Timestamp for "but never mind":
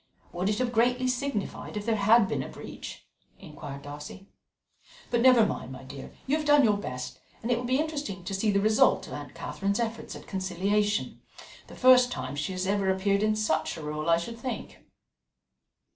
5.11-5.71